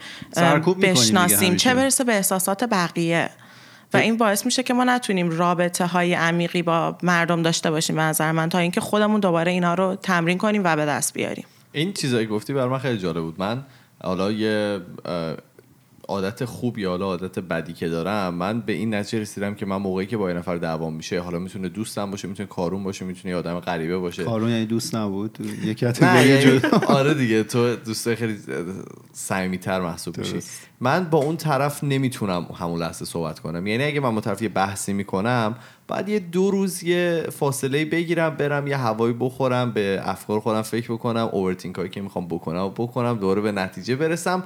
بشناسیم. 0.82 1.56
چه 1.56 1.74
برسه 1.74 2.04
به 2.04 2.14
احساسات 2.14 2.64
بقیه؟ 2.64 3.30
و 3.94 3.96
این 3.96 4.16
باعث 4.16 4.46
میشه 4.46 4.62
که 4.62 4.74
ما 4.74 4.84
نتونیم 4.84 5.30
رابطه 5.30 5.86
های 5.86 6.14
عمیقی 6.14 6.62
با 6.62 6.98
مردم 7.02 7.42
داشته 7.42 7.70
باشیم 7.70 7.96
به 7.96 8.02
نظر 8.02 8.32
من 8.32 8.48
تا 8.48 8.58
اینکه 8.58 8.80
خودمون 8.80 9.20
دوباره 9.20 9.52
اینا 9.52 9.74
رو 9.74 9.94
تمرین 9.94 10.38
کنیم 10.38 10.62
و 10.64 10.76
به 10.76 10.86
دست 10.86 11.14
بیاریم. 11.14 11.44
این 11.72 11.92
چیزایی 11.92 12.26
گفتی 12.26 12.52
بر 12.52 12.68
من 12.68 12.78
خیلی 12.78 12.98
جالب 12.98 13.20
بود. 13.20 13.34
من 13.38 13.64
حالا 14.04 14.32
یه 14.32 14.80
عادت 16.08 16.44
خوب 16.44 16.78
یا 16.78 16.90
حالا 16.90 17.04
عادت 17.04 17.38
بدی 17.38 17.72
که 17.72 17.88
دارم 17.88 18.34
من 18.34 18.60
به 18.60 18.72
این 18.72 18.94
نتیجه 18.94 19.20
رسیدم 19.20 19.54
که 19.54 19.66
من 19.66 19.76
موقعی 19.76 20.06
که 20.06 20.16
با 20.16 20.30
یه 20.30 20.36
نفر 20.36 20.56
دعوام 20.56 20.94
میشه 20.94 21.20
حالا 21.20 21.38
می‌تونه 21.38 21.68
دوستم 21.68 22.10
باشه 22.10 22.28
می‌تونه 22.28 22.48
کارون 22.48 22.84
باشه 22.84 23.04
می‌تونه 23.04 23.34
یه 23.34 23.38
آدم 23.38 23.60
غریبه 23.60 23.98
باشه. 23.98 24.24
کارون 24.24 24.50
یعنی 24.50 24.66
دوست 24.66 24.94
نبود؟ 24.94 25.38
یه 25.64 25.74
کاتگوری 25.74 26.28
یعنی 26.28 26.60
آره 26.86 27.14
دیگه 27.14 27.42
تو 27.42 27.76
دوست 27.76 28.14
خیلی 28.14 28.38
صمیمیت‌تر 29.12 29.80
محسوب 29.80 30.18
میشی. 30.18 30.38
من 30.80 31.04
با 31.04 31.18
اون 31.18 31.36
طرف 31.36 31.84
نمی‌تونم 31.84 32.46
همون 32.60 32.80
لحظه 32.80 33.04
صحبت 33.04 33.40
کنم. 33.40 33.66
یعنی 33.66 33.84
اگه 33.84 34.00
من 34.00 34.14
با 34.14 34.20
طرف 34.20 34.42
یه 34.42 34.48
بحثی 34.48 34.92
می‌کنم 34.92 35.56
بعد 35.88 36.08
یه 36.08 36.18
دو 36.18 36.50
روز 36.50 36.82
یه 36.82 37.26
فاصله 37.32 37.84
بگیرم 37.84 38.30
برم 38.30 38.66
یه 38.66 38.76
هوایی 38.76 39.14
بخورم 39.20 39.72
به 39.72 40.00
افکار 40.02 40.40
خودم 40.40 40.62
فکر 40.62 40.92
بکنم 40.92 41.28
اوورتینک 41.32 41.76
هایی 41.76 41.90
که 41.90 42.00
می‌خوام 42.00 42.28
بکنم 42.28 42.62
و 42.62 42.70
بکنم 42.70 43.18
دوره 43.18 43.40
به 43.40 43.52
نتیجه 43.52 43.96
برسم. 43.96 44.42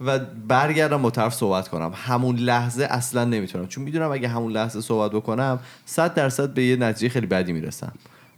و 0.00 0.18
برگردم 0.48 1.02
با 1.02 1.10
طرف 1.10 1.34
صحبت 1.34 1.68
کنم. 1.68 1.92
همون 1.94 2.36
لحظه 2.36 2.84
اصلا 2.84 3.24
نمی‌تونم. 3.24 3.66
چون 3.66 3.84
می‌دونم 3.84 4.12
اگه 4.12 4.28
همون 4.28 4.52
لحظه 4.52 4.80
صحبت 4.80 5.10
بکنم 5.10 5.60
صد 5.86 6.14
درصد 6.14 6.54
به 6.54 6.64
یه 6.64 6.76
نتیجه 6.76 7.08
خیلی 7.08 7.26
بدی 7.26 7.52
می‌رسم. 7.52 7.92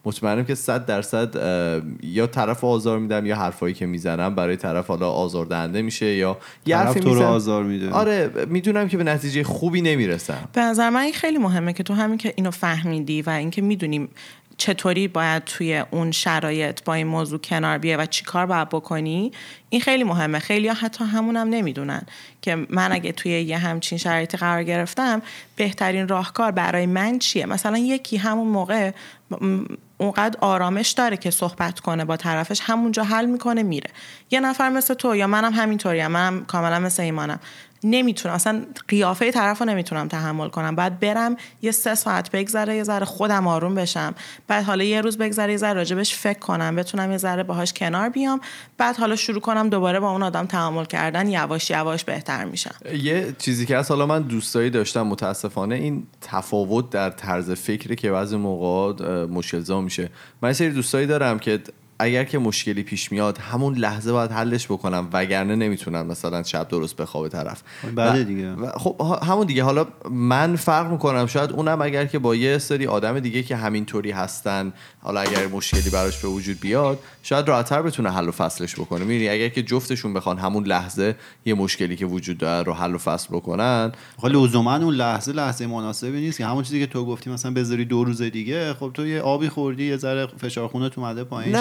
مطمئنم 0.04 0.44
که 0.44 0.54
صد 0.54 0.86
درصد 0.86 1.36
یا 2.02 2.26
طرف 2.26 2.64
آزار 2.64 2.98
میدم 2.98 3.26
یا 3.26 3.36
حرفایی 3.36 3.74
که 3.74 3.86
می‌زنم 3.86 4.34
برای 4.34 4.56
طرف 4.56 4.86
حالا 4.86 5.10
آزاردهنده 5.10 5.82
میشه 5.82 6.06
یا 6.06 6.38
یه 6.66 6.76
حرفی 6.76 7.00
تو 7.00 7.14
رو 7.14 7.22
آزار 7.22 7.64
میده. 7.64 7.90
آره 7.90 8.30
می‌دونم 8.48 8.88
که 8.88 8.96
به 8.96 9.04
نتیجه 9.04 9.44
خوبی 9.44 9.82
نمی‌رسم. 9.82 10.48
به 10.52 10.60
نظر 10.60 10.90
من 10.90 11.10
خیلی 11.14 11.38
مهمه 11.38 11.72
که 11.72 11.82
تو 11.82 11.94
همین 11.94 12.18
که 12.18 12.32
اینو 12.36 12.50
فهمیدی 12.50 13.22
و 13.22 13.30
اینکه 13.30 13.62
می‌دونیم 13.62 14.08
چطوری 14.60 15.08
باید 15.08 15.44
توی 15.44 15.82
اون 15.90 16.10
شرایط 16.10 16.84
با 16.84 16.94
این 16.94 17.06
موضوع 17.06 17.38
کنار 17.38 17.78
بیای 17.78 17.96
و 17.96 18.06
چی 18.06 18.24
کار 18.24 18.46
باید 18.46 18.68
بکنی 18.68 19.32
این 19.68 19.80
خیلی 19.80 20.04
مهمه. 20.04 20.38
خیلی 20.38 20.68
ها 20.68 20.74
حتی 20.74 21.04
همونم 21.04 21.48
نمی‌دونن 21.48 22.02
که 22.42 22.66
من 22.70 22.92
اگه 22.92 23.12
توی 23.12 23.32
یه 23.32 23.58
همچین 23.58 23.98
شرایطی 23.98 24.36
قرار 24.36 24.62
گرفتم 24.62 25.22
بهترین 25.56 26.08
راهکار 26.08 26.50
برای 26.50 26.86
من 26.86 27.18
چیه؟ 27.18 27.46
مثلا 27.46 27.78
یکی 27.78 28.16
همون 28.16 28.48
موقع 28.48 28.92
اونقدر 29.98 30.38
آرامش 30.40 30.90
داره 30.90 31.16
که 31.16 31.30
صحبت 31.30 31.80
کنه 31.80 32.04
با 32.04 32.16
طرفش 32.16 32.60
همونجا 32.62 33.04
حل 33.04 33.26
می‌کنه 33.26 33.62
میره. 33.62 33.90
یه 34.30 34.40
نفر 34.40 34.68
مثل 34.68 34.94
تو 34.94 35.16
یا 35.16 35.26
منم 35.26 35.52
همینطوریم 35.52 36.06
منم 36.06 36.44
کاملا 36.44 36.78
مثل 36.78 37.02
ایمانم. 37.02 37.40
نمی‌تونم. 37.84 38.34
اصلا 38.34 38.62
قیافه 38.88 39.32
طرف 39.32 39.58
رو 39.58 39.66
نمی‌تونم 39.66 40.08
تحمل 40.08 40.48
کنم. 40.48 40.76
بعد 40.76 41.00
برم 41.00 41.36
یه 41.62 41.70
سه 41.70 41.94
ساعت 41.94 42.30
بگذره 42.30 42.76
یه 42.76 42.82
ذره 42.82 43.04
خودم 43.04 43.46
آروم 43.46 43.74
بشم. 43.74 44.14
بعد 44.48 44.64
حالا 44.64 44.84
یه 44.84 45.00
روز 45.00 45.18
بگذره 45.18 45.52
یه 45.52 45.58
ذره 45.58 45.72
راجبش 45.72 46.14
فکر 46.14 46.38
کنم. 46.38 46.76
بتونم 46.76 47.10
یه 47.10 47.18
ذره 47.18 47.42
باهاش 47.42 47.72
کنار 47.72 48.08
بیام. 48.08 48.40
بعد 48.78 48.96
حالا 48.96 49.16
شروع 49.16 49.40
کنم 49.40 49.68
دوباره 49.68 50.00
با 50.00 50.10
اون 50.10 50.22
آدم 50.22 50.46
تحمل 50.46 50.84
کردن. 50.84 51.28
یواش 51.28 51.70
یواش 51.70 52.04
بهتر 52.04 52.44
میشم. 52.44 52.74
یه 52.92 53.34
چیزی 53.38 53.66
که 53.66 53.76
از 53.76 53.88
حالا 53.88 54.06
من 54.06 54.22
دوستایی 54.22 54.70
داشتم 54.70 55.02
متاسفانه 55.02 55.74
این 55.74 56.06
تفاوت 56.20 56.90
در 56.90 57.10
طرز 57.10 57.50
فکری 57.50 57.96
که 57.96 58.10
بعضی 58.10 58.36
موقع 58.36 59.24
مشکل 59.24 59.82
میشه. 59.82 60.10
من 60.42 60.52
سری 60.52 60.70
دوستایی 60.70 61.06
دارم 61.06 61.38
که 61.38 61.60
اگر 62.00 62.24
که 62.24 62.38
مشکلی 62.38 62.82
پیش 62.82 63.12
میاد 63.12 63.38
همون 63.38 63.74
لحظه 63.74 64.12
باید 64.12 64.30
حلش 64.30 64.66
بکنم 64.66 65.08
وگرنه 65.12 65.56
نمی‌تونم 65.56 66.06
مثلا 66.06 66.42
شب 66.42 66.68
درست 66.68 66.96
بخوابه 66.96 67.28
طرف. 67.28 67.62
بعد 67.94 68.26
دیگه. 68.26 68.56
خب 68.76 69.18
همون 69.22 69.46
دیگه. 69.46 69.64
حالا 69.64 69.86
من 70.10 70.56
فرق 70.56 70.90
می‌کنم 70.90 71.26
شاید 71.26 71.52
اونم 71.52 71.82
اگر 71.82 72.06
که 72.06 72.18
با 72.18 72.34
یه 72.34 72.58
سری 72.58 72.86
آدم 72.86 73.20
دیگه 73.20 73.42
که 73.42 73.56
همینطوری 73.56 74.10
هستن 74.10 74.72
حالا 75.02 75.20
اگر 75.20 75.46
مشکلی 75.46 75.90
براش 75.90 76.18
به 76.18 76.28
وجود 76.28 76.60
بیاد 76.60 76.98
شاید 77.22 77.48
راحتتر 77.48 77.82
بتونه 77.82 78.10
حل 78.10 78.28
و 78.28 78.32
فصلش 78.32 78.74
بکنه. 78.74 79.04
میری 79.04 79.28
اگر 79.28 79.48
که 79.48 79.62
جفتشون 79.62 80.14
بخوان 80.14 80.38
همون 80.38 80.64
لحظه 80.64 81.16
یه 81.44 81.54
مشکلی 81.54 81.96
که 81.96 82.06
وجود 82.06 82.38
داره 82.38 82.66
رو 82.66 82.72
حل 82.72 82.94
و 82.94 82.98
فصل 82.98 83.28
بکنن. 83.32 83.92
خب 84.16 84.28
لزوما 84.28 84.76
اون 84.76 84.94
لحظه 84.94 85.32
لحظه 85.32 85.66
مناسبی 85.66 86.20
نیست 86.20 86.38
که 86.38 86.46
همون 86.46 86.62
چیزی 86.62 86.80
که 86.80 86.86
تو 86.86 87.06
گفتی 87.06 87.30
مثلا 87.30 87.52
بذاری 87.52 87.84
دو 87.84 88.04
روز 88.04 88.22
دیگه 88.22 88.74
خب 88.74 88.90
تو 88.94 89.06
یه 89.06 89.20
آبی 89.20 89.48
خوردی 89.48 89.84
یه 89.84 89.96
ذره 89.96 90.26
فشار 90.26 90.68
خونت 90.68 90.98
اومده 90.98 91.24
پایین 91.24 91.56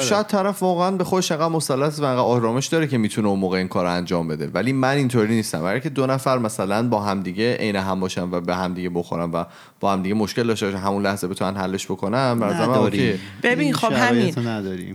شاید 0.00 0.26
طرف 0.26 0.62
واقعا 0.62 0.90
به 0.90 1.04
خودش 1.04 1.32
انقدر 1.32 1.48
مسلط 1.48 1.98
و 1.98 2.04
انقدر 2.04 2.20
آرامش 2.20 2.66
داره 2.66 2.86
که 2.86 2.98
می‌تونه 2.98 3.28
اون 3.28 3.38
موقع 3.38 3.58
این 3.58 3.68
کار 3.68 3.86
انجام 3.86 4.28
بده. 4.28 4.46
ولی 4.46 4.72
من 4.72 4.96
اینطوری 4.96 5.34
نیستم. 5.34 5.62
برای 5.62 5.80
که 5.80 5.88
دو 5.88 6.06
نفر 6.06 6.38
مثلا 6.38 6.88
با 6.88 7.02
همدیگه 7.02 7.56
عین 7.56 7.76
هم 7.76 8.00
باشن 8.00 8.22
و 8.22 8.40
به 8.40 8.54
همدیگه 8.56 8.90
بخورن 8.90 9.30
و 9.30 9.44
با 9.80 9.92
همدیگه 9.92 10.14
مشکل 10.14 10.46
داشته 10.46 10.66
باشن 10.66 10.78
همون 10.78 11.02
لحظه 11.02 11.28
بتونن 11.28 11.56
حلش 11.56 11.86
بکنن 11.86 12.40
ببین 13.42 13.74
خب 13.74 13.92
همین. 13.92 14.34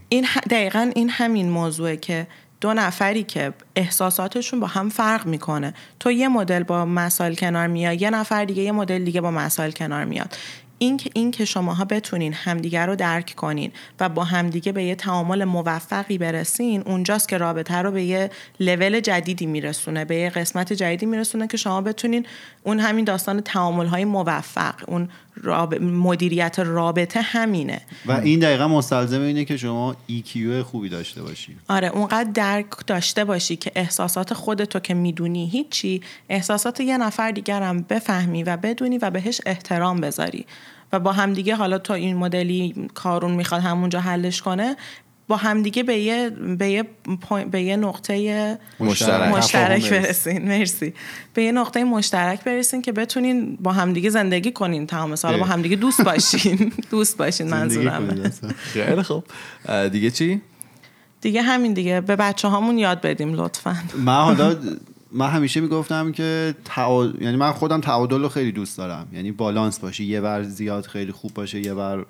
این 0.09 0.25
دقیقا 0.49 0.91
این 0.95 1.09
همین 1.09 1.49
موضوعه 1.49 1.97
که 1.97 2.27
دو 2.61 2.73
نفری 2.73 3.23
که 3.23 3.53
احساساتشون 3.75 4.59
با 4.59 4.67
هم 4.67 4.89
فرق 4.89 5.25
می‌کنه. 5.25 5.73
تو 5.99 6.11
یه 6.11 6.27
مدل 6.27 6.63
با 6.63 6.85
مسائل 6.85 7.33
کنار 7.35 7.67
میاد 7.67 8.01
یه 8.01 8.09
نفر 8.09 8.45
دیگه 8.45 8.63
یه 8.63 8.71
مدل 8.71 9.03
دیگه 9.03 9.21
با 9.21 9.31
مسائل 9.31 9.71
کنار 9.71 10.05
میاد. 10.05 10.35
این 10.79 10.97
که 10.97 11.09
این 11.13 11.31
که 11.31 11.45
شماها 11.45 11.85
بتونین 11.85 12.33
همدیگه 12.33 12.85
رو 12.85 12.95
درک 12.95 13.33
کنین 13.35 13.71
و 13.99 14.09
با 14.09 14.23
همدیگه 14.23 14.71
به 14.71 14.83
یه 14.83 14.95
تعامل 14.95 15.43
موفقی 15.43 16.17
برسین 16.17 16.83
اونجاست 16.85 17.29
که 17.29 17.37
رابطه 17.37 17.75
رو 17.75 17.91
به 17.91 18.03
یه 18.03 18.29
لول 18.59 18.99
جدیدی 18.99 19.45
میرسونه 19.45 20.05
به 20.05 20.15
یه 20.15 20.29
قسمت 20.29 20.73
جدیدی 20.73 21.05
میرسونه 21.05 21.47
که 21.47 21.57
شما 21.57 21.81
بتونین 21.81 22.25
اون 22.63 22.79
همین 22.79 23.05
داستان 23.05 23.41
تعامل 23.41 23.85
های 23.85 24.05
موفق 24.05 24.75
اون 24.87 25.09
مدیریت 25.81 26.59
رابطه 26.59 27.21
همینه. 27.21 27.81
و 28.05 28.11
این 28.11 28.39
دقیقا 28.39 28.67
مستلزم 28.67 29.21
اینه 29.21 29.45
که 29.45 29.57
شما 29.57 29.95
EQ 30.09 30.37
خوبی 30.63 30.89
داشته 30.89 31.21
باشی. 31.21 31.55
آره 31.69 31.87
اونقدر 31.87 32.31
درک 32.31 32.65
داشته 32.87 33.25
باشی 33.25 33.55
که 33.55 33.71
احساسات 33.75 34.33
خودتو 34.33 34.79
که 34.79 34.93
می‌دونی 34.93 35.49
هیچی 35.49 36.01
احساسات 36.29 36.79
یه 36.79 36.97
نفر 36.97 37.31
دیگرم 37.31 37.81
بفهمی 37.81 38.43
و 38.43 38.57
بدونی 38.57 38.97
و 38.97 39.09
بهش 39.09 39.41
احترام 39.45 40.01
بذاری. 40.01 40.45
و 40.93 40.99
با 40.99 41.11
همدیگه 41.11 41.55
حالا 41.55 41.77
تا 41.77 41.93
این 41.93 42.17
مدلی 42.17 42.89
کارون 42.93 43.31
می‌خواد 43.31 43.61
همونجا 43.61 43.99
حلش 43.99 44.41
کنه 44.41 44.75
با 45.27 45.37
همدیگه 45.37 45.83
به 45.83 45.97
یه 45.97 46.29
به 46.29 46.69
یه 46.69 46.83
به 47.51 47.61
یه 47.61 47.75
نقطه 47.75 48.57
مشترک, 48.79 49.35
مشترک 49.35 49.89
برسین. 49.89 50.47
مرسی. 50.47 50.93
به 51.33 51.43
یه 51.43 51.51
نقطه 51.51 51.83
مشترک 51.83 52.43
برسین 52.43 52.81
که 52.81 52.91
بتونین 52.91 53.55
با 53.55 53.71
همدیگه 53.71 54.09
زندگی 54.09 54.51
کنین. 54.51 54.87
تمام 54.87 55.15
سال 55.15 55.39
با 55.39 55.45
همدیگه 55.45 55.75
دوست 55.75 56.01
باشین. 56.01 56.71
دوست 56.91 57.17
باشین 57.17 57.49
منظورم. 57.49 58.31
خیلی 58.57 59.03
خوب. 59.03 59.23
دیگه 59.91 60.11
چی؟ 60.11 60.41
دیگه 61.21 61.41
همین 61.41 61.73
دیگه. 61.73 62.01
به 62.01 62.15
بچه 62.15 62.47
هامون 62.47 62.77
یاد 62.77 63.01
بدیم 63.01 63.33
لطفا. 63.33 63.77
من 63.97 64.23
حالا 64.23 64.55
من 65.11 65.29
همیشه 65.29 65.59
می‌گفتم 65.59 66.11
که 66.11 66.55
تعاد... 66.65 67.21
یعنی 67.21 67.37
من 67.37 67.51
خودم 67.51 67.81
تعادل 67.81 68.21
رو 68.21 68.29
خیلی 68.29 68.51
دوست 68.51 68.77
دارم. 68.77 69.07
یعنی 69.13 69.31
بالانس 69.31 69.79
باشه 69.79 70.03
یه 70.03 70.21
بر 70.21 70.43
زیاد 70.43 70.85
خیلی 70.85 71.11
خوب 71.11 71.33
باشه 71.33 71.65
یه 71.65 71.73
بر 71.73 72.05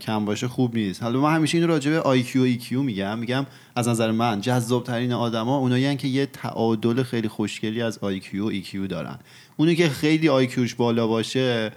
کم 0.00 0.24
باشه 0.24 0.48
خوب 0.48 0.74
نیست. 0.74 1.02
حالا 1.02 1.20
من 1.20 1.34
همیشه 1.34 1.58
این 1.58 1.68
راجع 1.68 1.90
به 1.90 2.22
IQ 2.22 2.36
و 2.36 2.58
EQ 2.58 2.72
میگم. 2.72 3.18
میگم 3.18 3.46
از 3.76 3.88
نظر 3.88 4.10
من 4.10 4.40
جذاب 4.40 4.84
ترین 4.84 5.12
آدما 5.12 5.56
اونایی 5.58 5.96
که 5.96 6.08
یه 6.08 6.26
تعادل 6.26 7.02
خیلی 7.02 7.28
خوشگلی 7.28 7.82
از 7.82 7.98
IQ 7.98 8.34
و 8.34 8.52
EQ 8.52 8.88
دارن. 8.88 9.18
اونی 9.56 9.76
که 9.76 9.88
خیلی 9.88 10.46
IQ 10.46 10.60
ش 10.60 10.74
بالا 10.74 11.06
باشه 11.06 11.72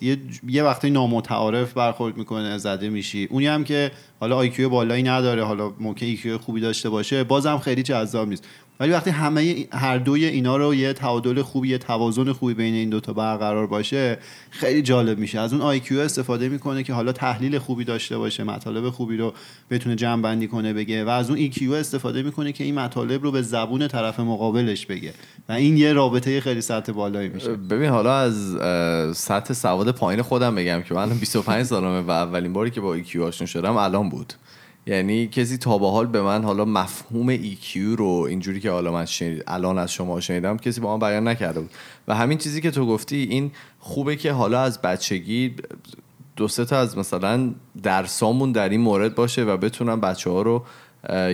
یه 0.00 0.16
یه 0.48 0.62
وقتی 0.62 0.90
نامتعارف 0.90 1.72
برخورد 1.72 2.16
می‌کنه 2.16 2.58
زده 2.58 2.90
میشی. 2.90 3.24
اونی 3.30 3.46
هم 3.46 3.64
که 3.64 3.90
حالا 4.20 4.36
IQ 4.36 4.68
بالایی 4.68 5.02
نداره 5.02 5.44
حالا 5.44 5.72
ممکن 5.80 6.06
EQ 6.06 6.38
خوبی 6.38 6.60
داشته 6.60 6.88
باشه 6.88 7.24
بازم 7.24 7.58
خیلی 7.58 7.82
جذاب 7.82 8.28
نیست. 8.28 8.46
ولی 8.80 8.92
وقتی 8.92 9.10
همه 9.10 9.66
هر 9.72 9.98
دوی 9.98 10.24
اینا 10.24 10.56
رو 10.56 10.74
یه 10.74 10.92
تعادل 10.92 11.42
خوبی 11.42 11.68
یه 11.68 11.78
توازن 11.78 12.32
خوبی 12.32 12.54
بین 12.54 12.74
این 12.74 12.90
دوتا 12.90 13.12
برقرار 13.12 13.66
باشه 13.66 14.18
خیلی 14.50 14.82
جالب 14.82 15.18
میشه. 15.18 15.40
از 15.40 15.52
اون 15.52 15.62
IQ 15.62 16.00
استفاده 16.00 16.48
می‌کنه 16.48 16.82
که 16.82 16.92
حالا 16.92 17.12
تحلیل 17.12 17.58
خوبی 17.58 17.84
داشته 17.84 18.18
باشه 18.18 18.44
مطالب 18.44 18.90
خوبی 18.90 19.16
رو 19.16 19.34
بتونه 19.70 19.96
جمع 19.96 20.22
بندی 20.22 20.48
کنه 20.48 20.72
بگه. 20.72 21.04
و 21.04 21.08
از 21.08 21.30
اون 21.30 21.38
EQ 21.38 21.72
استفاده 21.72 22.22
می‌کنه 22.22 22.52
که 22.52 22.64
این 22.64 22.74
مطالب 22.74 23.22
رو 23.22 23.30
به 23.30 23.42
زبون 23.42 23.88
طرف 23.88 24.20
مقابلش 24.20 24.86
بگه. 24.86 25.12
و 25.48 25.52
این 25.52 25.76
یه 25.76 25.92
رابطه 25.92 26.40
خیلی 26.40 26.60
سطح 26.60 26.92
بالایی 26.92 27.28
میشه. 27.28 27.52
ببین 27.52 27.90
حالا 27.90 28.16
از 28.16 28.56
سطح 29.16 29.54
سواد 29.54 29.90
پایین 29.90 30.22
خودم 30.22 30.54
بگم 30.54 30.82
که 30.82 30.94
من 30.94 31.08
25 31.08 31.62
سالمه 31.62 32.00
و 32.00 32.10
اولین 32.10 32.52
باری 32.52 32.70
که 32.70 32.80
با 32.80 32.94
EQ 32.94 33.22
آشنا 33.22 33.46
شدم 33.46 33.76
الان 33.76 34.08
بود. 34.08 34.34
یعنی 34.90 35.26
کسی 35.26 35.58
تا 35.58 35.78
به 35.78 35.90
حال 35.90 36.06
به 36.06 36.22
من 36.22 36.44
حالا 36.44 36.64
مفهوم 36.64 37.36
EQ 37.36 37.76
رو 37.76 38.26
اینجوری 38.28 38.60
که 38.60 38.70
حالا 38.70 38.92
من 38.92 39.04
شنید 39.04 39.44
الان 39.46 39.78
از 39.78 39.92
شما 39.92 40.20
شنیدم 40.20 40.56
کسی 40.56 40.80
با 40.80 40.96
من 40.96 41.08
بیان 41.08 41.28
نکرده 41.28 41.60
بود. 41.60 41.70
و 42.08 42.14
همین 42.14 42.38
چیزی 42.38 42.60
که 42.60 42.70
تو 42.70 42.86
گفتی 42.86 43.16
این 43.16 43.50
خوبه 43.78 44.16
که 44.16 44.32
حالا 44.32 44.60
از 44.60 44.82
بچگی 44.82 45.54
دو 46.36 46.48
سه 46.48 46.64
تا 46.64 46.78
از 46.78 46.98
مثلا 46.98 47.50
درسامون 47.82 48.52
در 48.52 48.68
این 48.68 48.80
مورد 48.80 49.14
باشه 49.14 49.44
و 49.44 49.56
بتونن 49.56 50.00
بچه 50.00 50.30
ها 50.30 50.42
رو 50.42 50.64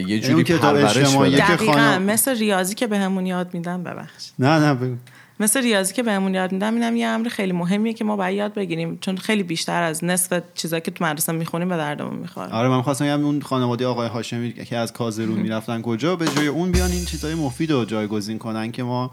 یه 0.07 0.21
جوری 0.21 0.45
پرورش 0.45 1.17
بدن. 1.17 2.03
مثل 2.03 2.39
ریاضی 2.39 2.75
که 2.75 2.87
بهمون 2.87 3.25
به 3.25 3.31
یاد 3.31 3.55
میدن 3.55 3.83
ببخش 3.83 4.31
نه 4.39 4.59
نه 4.59 4.99
مثل 5.41 5.63
ریاضی 5.63 5.95
که 5.95 6.03
بهمون 6.03 6.35
یاد 6.35 6.53
میدم 6.53 6.75
اینم 6.75 6.97
یه 6.97 7.07
امر 7.07 7.29
خیلی 7.29 7.53
مهمیه 7.53 7.93
که 7.93 8.05
ما 8.05 8.17
باید 8.17 8.37
یاد 8.37 8.55
بگیریم. 8.55 8.99
چون 9.01 9.17
خیلی 9.17 9.43
بیشتر 9.43 9.83
از 9.83 10.05
نصف 10.05 10.43
چیزایی 10.55 10.83
که 10.83 10.91
تو 10.91 11.05
مدرسه 11.05 11.33
می‌خونیم 11.33 11.69
به 11.69 11.77
دردمون 11.77 12.17
می‌خوره. 12.17 12.53
آره 12.53 12.69
من 12.69 12.83
خواستم 12.83 13.05
بگم 13.05 13.25
اون 13.25 13.43
خانواده 13.43 13.87
آقای 13.87 14.09
هاشمی 14.09 14.53
که 14.53 14.77
از 14.77 14.93
کازرون 14.93 15.39
می‌رفتن 15.39 15.83
کجا 15.83 16.17
به 16.17 16.27
جای 16.37 16.47
اون 16.47 16.73
بیان 16.73 16.91
این 16.91 17.05
چیزای 17.05 17.35
مفید 17.35 17.71
رو 17.71 17.85
جایگزین 17.85 18.39
کنن 18.39 18.73
که 18.73 18.83
ما 18.83 19.11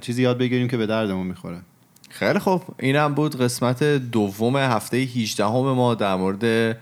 چیزی 0.00 0.22
یاد 0.22 0.38
بگیریم 0.38 0.68
که 0.68 0.76
به 0.76 0.86
دردمون 0.86 1.26
می‌خوره. 1.26 1.58
خیلی 2.10 2.38
خوب. 2.38 2.62
اینم 2.78 3.14
بود 3.14 3.40
قسمت 3.40 3.84
دوم 3.84 4.56
هفته 4.56 4.96
18 4.96 5.44
همه 5.44 5.72
ما 5.72 5.94
در 5.94 6.14
مورد 6.14 6.76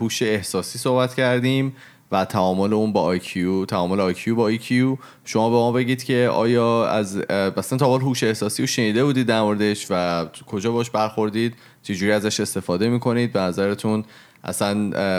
هوش 0.00 0.22
احساسی 0.22 0.78
صحبت 0.78 1.14
کردیم. 1.14 1.76
و 2.12 2.24
تعامل 2.24 2.72
اون 2.72 2.92
با 2.92 3.16
IQ 3.16 3.38
تعامل 3.68 4.14
IQ 4.14 4.28
با 4.28 4.52
EQ 4.52 4.98
شما 5.24 5.50
به 5.50 5.56
ما 5.56 5.72
بگید 5.72 6.04
که 6.04 6.28
آیا 6.32 6.86
از 6.86 7.16
مثلا 7.56 7.78
تا 7.78 7.96
هوش 7.96 8.22
احساسی 8.22 8.62
رو 8.62 8.66
شنیده 8.66 9.04
بودید 9.04 9.26
در 9.26 9.40
موردش 9.40 9.86
و 9.90 10.24
کجا 10.46 10.72
باش 10.72 10.90
برخوردید؟ 10.90 11.54
چجوری 11.82 12.12
ازش 12.12 12.40
استفاده 12.40 12.88
می‌کنید؟ 12.88 13.32
به 13.32 13.40
نظرتون 13.40 14.04
اصلا 14.44 14.70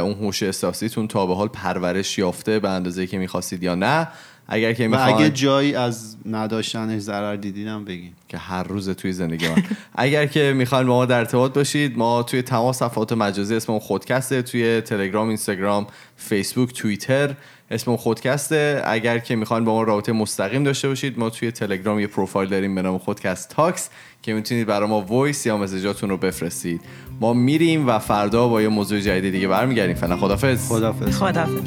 اون 0.02 0.14
هوش 0.14 0.44
احساسیتون 0.44 1.08
تا 1.08 1.26
به 1.26 1.36
حال 1.36 1.48
پرورش 1.48 2.18
یافته 2.18 2.60
به 2.60 2.70
اندازه 2.70 3.08
که 3.08 3.18
می‌خواستید 3.18 3.64
یا 3.64 3.76
نه؟ 3.76 4.08
اگر 4.52 4.74
که 4.74 4.88
می‌خوان 4.88 5.14
اگه 5.14 5.30
جایی 5.30 5.76
از 5.76 6.18
نداشتنش 6.26 7.02
ضرر 7.02 7.36
دیدینم 7.36 7.86
بگین. 7.86 8.12
که 8.28 8.38
هر 8.38 8.64
روز 8.64 8.90
توی 8.90 9.14
زندگی 9.14 9.48
من 9.48 9.64
اگر 9.96 10.26
که 10.26 10.54
می‌خواین 10.54 10.88
با 10.88 10.94
ما 10.94 11.06
در 11.06 11.20
ارتباط 11.20 11.54
باشید 11.54 11.98
ما 11.98 12.24
توی 12.24 12.42
تمام 12.42 12.74
صفحات 12.74 13.14
مجازی 13.14 13.56
اسم 13.56 13.80
خودکسته 13.80 14.42
توی 14.42 14.82
تلگرام 14.82 15.28
اینستاگرام 15.28 15.88
فیسبوک 16.18 16.74
توییتر 16.74 17.36
اسم 17.72 17.96
خودکسته. 17.96 18.82
اگر 18.86 19.20
که 19.20 19.36
می‌خواین 19.36 19.66
با 19.66 19.74
ما 19.76 19.84
رابطه 19.84 20.12
مستقیم 20.12 20.64
داشته 20.64 20.88
باشید 20.88 21.20
ما 21.20 21.30
توی 21.30 21.52
تلگرام 21.52 22.00
یه 22.00 22.08
پروفایل 22.08 22.50
داریم 22.50 22.76
به 22.76 22.82
نام 22.82 22.98
خودکست 22.98 23.50
talks 23.50 23.90
که 24.22 24.34
می‌تونید 24.34 24.68
برای 24.68 24.90
ما 24.90 25.02
voice 25.02 25.46
یا 25.46 25.58
message 25.58 25.94
اتون 25.94 26.10
رو 26.10 26.18
بفرستید. 26.18 26.82
ما 27.22 27.34
میریم 27.34 27.88
و 27.88 28.00
فردا 28.00 28.48
با 28.48 28.62
یه 28.62 28.68
موضوع 28.68 29.00
جدید 29.00 29.32
دیگه 29.32 29.48
برمیگردیم. 29.48 29.96
فعلا 29.96 30.18
خدافظ 30.18 30.68
خدافظ 30.68 31.18
خدافظ 31.18 31.62